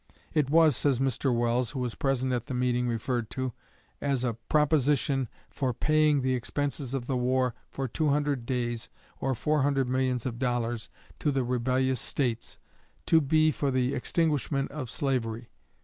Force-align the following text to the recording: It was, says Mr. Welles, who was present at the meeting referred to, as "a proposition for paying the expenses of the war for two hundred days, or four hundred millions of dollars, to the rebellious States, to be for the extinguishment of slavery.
It 0.33 0.49
was, 0.49 0.75
says 0.75 0.97
Mr. 0.99 1.31
Welles, 1.31 1.69
who 1.69 1.79
was 1.79 1.93
present 1.93 2.33
at 2.33 2.47
the 2.47 2.55
meeting 2.55 2.87
referred 2.87 3.29
to, 3.37 3.53
as 4.01 4.23
"a 4.23 4.33
proposition 4.33 5.27
for 5.51 5.75
paying 5.75 6.23
the 6.23 6.33
expenses 6.33 6.95
of 6.95 7.05
the 7.05 7.15
war 7.15 7.53
for 7.69 7.87
two 7.87 8.09
hundred 8.09 8.47
days, 8.47 8.89
or 9.19 9.35
four 9.35 9.61
hundred 9.61 9.87
millions 9.87 10.25
of 10.25 10.39
dollars, 10.39 10.89
to 11.19 11.29
the 11.29 11.43
rebellious 11.43 12.01
States, 12.01 12.57
to 13.05 13.21
be 13.21 13.51
for 13.51 13.69
the 13.69 13.93
extinguishment 13.93 14.71
of 14.71 14.89
slavery. 14.89 15.51